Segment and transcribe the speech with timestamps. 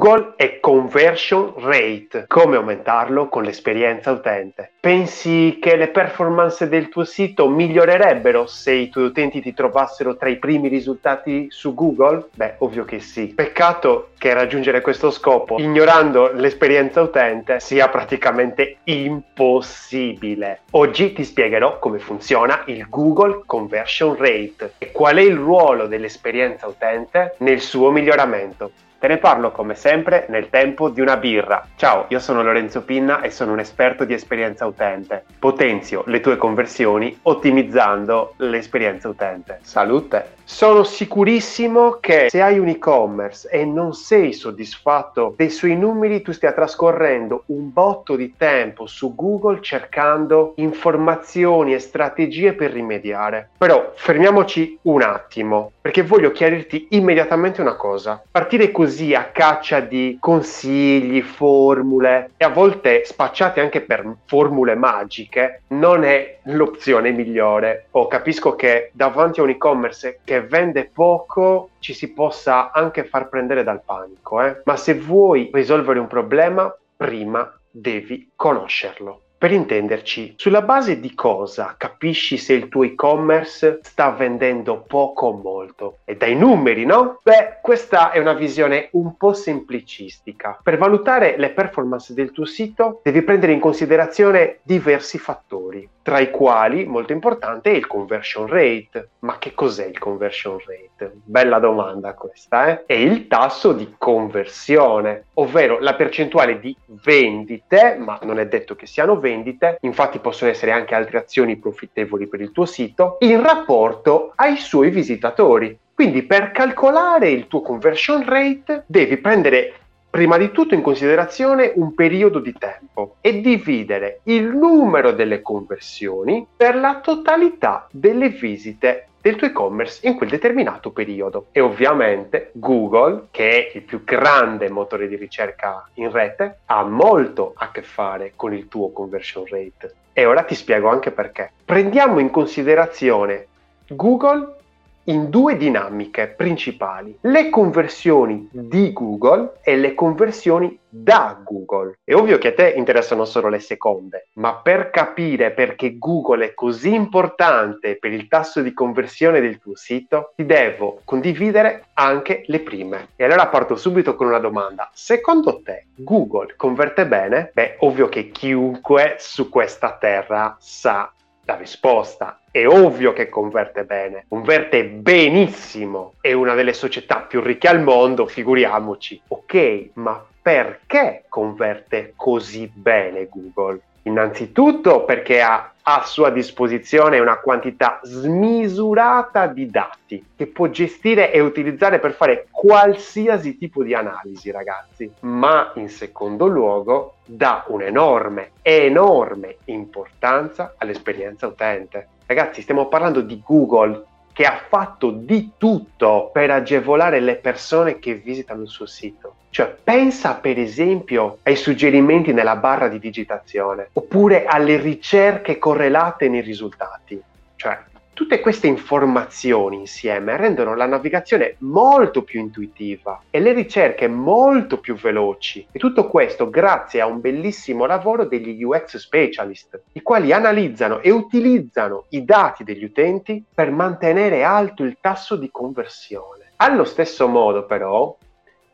[0.00, 4.72] Google e conversion rate, come aumentarlo con l'esperienza utente.
[4.80, 10.30] Pensi che le performance del tuo sito migliorerebbero se i tuoi utenti ti trovassero tra
[10.30, 12.28] i primi risultati su Google?
[12.34, 13.34] Beh, ovvio che sì.
[13.34, 20.60] Peccato che raggiungere questo scopo ignorando l'esperienza utente sia praticamente impossibile.
[20.70, 26.66] Oggi ti spiegherò come funziona il Google Conversion Rate e qual è il ruolo dell'esperienza
[26.66, 28.70] utente nel suo miglioramento.
[29.00, 31.66] Te ne parlo come sempre nel tempo di una birra.
[31.76, 35.24] Ciao, io sono Lorenzo Pinna e sono un esperto di esperienza utente.
[35.38, 39.60] Potenzio le tue conversioni ottimizzando l'esperienza utente.
[39.62, 40.36] Salute!
[40.44, 46.32] Sono sicurissimo che se hai un e-commerce e non sei soddisfatto dei suoi numeri, tu
[46.32, 53.50] stia trascorrendo un botto di tempo su Google cercando informazioni e strategie per rimediare.
[53.56, 58.20] Però fermiamoci un attimo, perché voglio chiarirti immediatamente una cosa.
[58.28, 65.62] Partire così a caccia di consigli, formule e a volte spacciate anche per formule magiche
[65.68, 67.86] non è l'opzione migliore.
[67.92, 73.28] Oh, capisco che davanti a un e-commerce che vende poco ci si possa anche far
[73.28, 74.60] prendere dal panico, eh?
[74.64, 79.22] ma se vuoi risolvere un problema, prima devi conoscerlo.
[79.40, 85.32] Per intenderci, sulla base di cosa capisci se il tuo e-commerce sta vendendo poco o
[85.32, 86.00] molto?
[86.04, 87.20] E dai numeri, no?
[87.22, 90.60] Beh, questa è una visione un po' semplicistica.
[90.62, 96.30] Per valutare le performance del tuo sito devi prendere in considerazione diversi fattori, tra i
[96.30, 99.08] quali molto importante è il conversion rate.
[99.20, 101.12] Ma che cos'è il conversion rate?
[101.24, 102.84] Bella domanda questa, eh?
[102.84, 108.84] È il tasso di conversione, ovvero la percentuale di vendite, ma non è detto che
[108.84, 113.42] siano vendite, vendite, infatti possono essere anche altre azioni profittevoli per il tuo sito, in
[113.42, 115.78] rapporto ai suoi visitatori.
[115.94, 119.74] Quindi per calcolare il tuo conversion rate devi prendere
[120.10, 126.44] prima di tutto in considerazione un periodo di tempo e dividere il numero delle conversioni
[126.56, 131.46] per la totalità delle visite del tuo e-commerce in quel determinato periodo.
[131.52, 137.52] E ovviamente Google, che è il più grande motore di ricerca in rete, ha molto
[137.56, 139.94] a che fare con il tuo conversion rate.
[140.12, 141.52] E ora ti spiego anche perché.
[141.64, 143.46] Prendiamo in considerazione
[143.88, 144.56] Google
[145.04, 151.98] in due dinamiche principali, le conversioni di Google e le conversioni da Google.
[152.04, 156.54] È ovvio che a te interessano solo le seconde, ma per capire perché Google è
[156.54, 162.60] così importante per il tasso di conversione del tuo sito, ti devo condividere anche le
[162.60, 163.08] prime.
[163.16, 164.90] E allora parto subito con una domanda.
[164.92, 167.50] Secondo te Google converte bene?
[167.54, 171.12] Beh, ovvio che chiunque su questa terra sa
[171.50, 177.66] la risposta è ovvio che converte bene, converte benissimo, è una delle società più ricche
[177.66, 179.20] al mondo, figuriamoci.
[179.28, 183.80] Ok, ma perché converte così bene Google?
[184.02, 191.40] Innanzitutto perché ha a sua disposizione una quantità smisurata di dati che può gestire e
[191.40, 195.10] utilizzare per fare qualsiasi tipo di analisi, ragazzi.
[195.20, 202.08] Ma in secondo luogo dà un'enorme, enorme importanza all'esperienza utente.
[202.26, 208.14] Ragazzi, stiamo parlando di Google che ha fatto di tutto per agevolare le persone che
[208.14, 209.34] visitano il suo sito.
[209.50, 216.40] Cioè, pensa per esempio ai suggerimenti nella barra di digitazione, oppure alle ricerche correlate nei
[216.40, 217.20] risultati.
[217.56, 217.78] Cioè,
[218.20, 224.94] Tutte queste informazioni insieme rendono la navigazione molto più intuitiva e le ricerche molto più
[224.94, 225.66] veloci.
[225.72, 231.10] E tutto questo grazie a un bellissimo lavoro degli UX specialist, i quali analizzano e
[231.10, 236.52] utilizzano i dati degli utenti per mantenere alto il tasso di conversione.
[236.56, 238.14] Allo stesso modo però,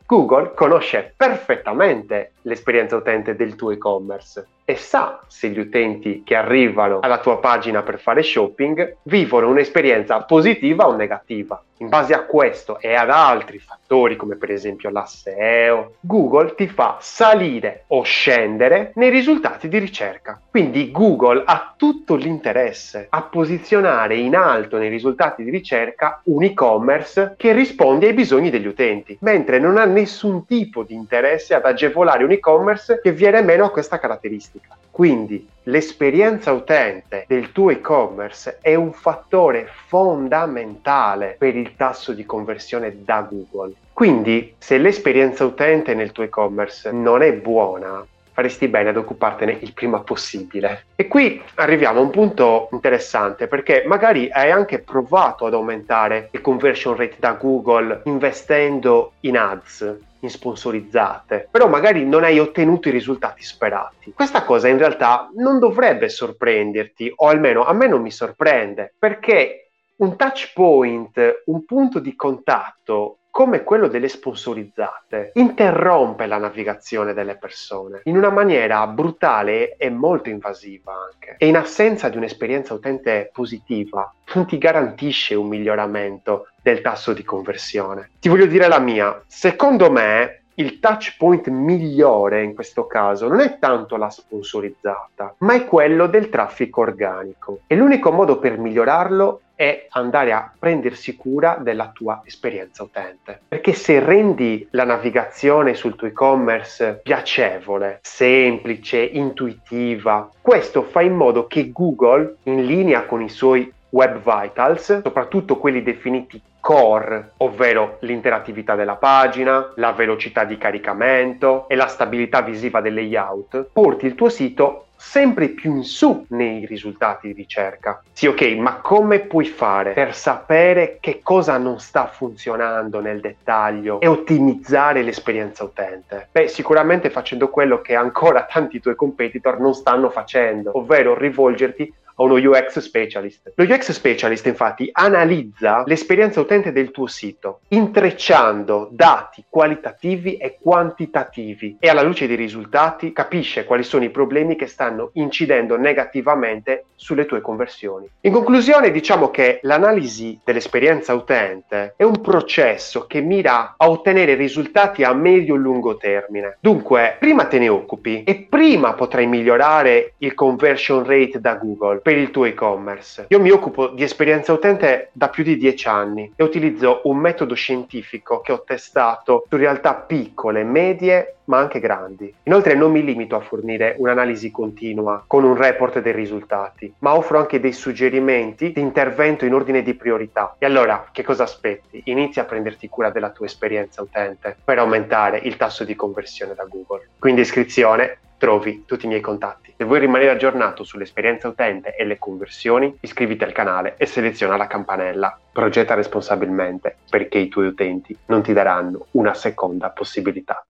[0.07, 6.99] Google conosce perfettamente l'esperienza utente del tuo e-commerce e sa se gli utenti che arrivano
[6.99, 11.61] alla tua pagina per fare shopping vivono un'esperienza positiva o negativa.
[11.79, 16.67] In base a questo e ad altri fattori come per esempio la SEO, Google ti
[16.67, 20.41] fa salire o scendere nei risultati di ricerca.
[20.49, 27.35] Quindi Google ha tutto l'interesse a posizionare in alto nei risultati di ricerca un e-commerce
[27.37, 32.23] che risponde ai bisogni degli utenti, mentre non ha nessun tipo di interesse ad agevolare
[32.23, 34.77] un e-commerce che viene meno a questa caratteristica statistica.
[34.89, 43.03] Quindi l'esperienza utente del tuo e-commerce è un fattore fondamentale per il tasso di conversione
[43.03, 43.73] da Google.
[43.93, 49.73] Quindi se l'esperienza utente nel tuo e-commerce non è buona, faresti bene ad occupartene il
[49.73, 50.85] prima possibile.
[50.95, 56.41] E qui arriviamo a un punto interessante perché magari hai anche provato ad aumentare il
[56.41, 63.43] conversion rate da Google investendo in ads sponsorizzate, però magari non hai ottenuto i risultati
[63.43, 64.13] sperati.
[64.13, 69.69] Questa cosa in realtà non dovrebbe sorprenderti, o almeno a me non mi sorprende, perché
[69.97, 77.37] un touch point, un punto di contatto come quello delle sponsorizzate, interrompe la navigazione delle
[77.37, 81.35] persone in una maniera brutale e molto invasiva anche.
[81.37, 87.23] E in assenza di un'esperienza utente positiva, non ti garantisce un miglioramento del tasso di
[87.23, 88.09] conversione.
[88.19, 93.39] Ti voglio dire la mia, secondo me il touch point migliore in questo caso non
[93.39, 97.59] è tanto la sponsorizzata, ma è quello del traffico organico.
[97.67, 103.39] E l'unico modo per migliorarlo è andare a prendersi cura della tua esperienza utente.
[103.47, 111.47] Perché se rendi la navigazione sul tuo e-commerce piacevole, semplice, intuitiva, questo fa in modo
[111.47, 118.75] che Google, in linea con i suoi Web Vitals, soprattutto quelli definiti core, ovvero l'interattività
[118.75, 124.29] della pagina, la velocità di caricamento e la stabilità visiva del layout, porti il tuo
[124.29, 128.03] sito sempre più in su nei risultati di ricerca.
[128.11, 134.01] Sì, ok, ma come puoi fare per sapere che cosa non sta funzionando nel dettaglio
[134.01, 136.27] e ottimizzare l'esperienza utente?
[136.31, 142.23] Beh, sicuramente facendo quello che ancora tanti tuoi competitor non stanno facendo, ovvero rivolgerti a
[142.23, 143.53] uno UX specialist.
[143.55, 151.77] Lo UX specialist infatti analizza l'esperienza utente del tuo sito, intrecciando dati qualitativi e quantitativi
[151.79, 157.25] e alla luce dei risultati capisce quali sono i problemi che stanno incidendo negativamente sulle
[157.25, 158.09] tue conversioni.
[158.21, 165.03] In conclusione diciamo che l'analisi dell'esperienza utente è un processo che mira a ottenere risultati
[165.03, 166.57] a medio-lungo termine.
[166.59, 172.17] Dunque, prima te ne occupi e prima potrai migliorare il conversion rate da Google per
[172.17, 173.25] il tuo e-commerce.
[173.27, 177.53] Io mi occupo di esperienza utente da più di dieci anni e utilizzo un metodo
[177.53, 182.33] scientifico che ho testato su realtà piccole, medie ma anche grandi.
[182.43, 187.39] Inoltre non mi limito a fornire un'analisi continua con un report dei risultati, ma offro
[187.39, 190.55] anche dei suggerimenti di intervento in ordine di priorità.
[190.57, 192.03] E allora, che cosa aspetti?
[192.05, 196.63] Inizia a prenderti cura della tua esperienza utente per aumentare il tasso di conversione da
[196.63, 197.09] Google.
[197.19, 199.66] Quindi iscrizione trovi tutti i miei contatti.
[199.79, 204.65] Se vuoi rimanere aggiornato sull'esperienza utente e le conversioni, iscriviti al canale e seleziona la
[204.65, 205.39] campanella.
[205.51, 210.65] Progetta responsabilmente perché i tuoi utenti non ti daranno una seconda possibilità.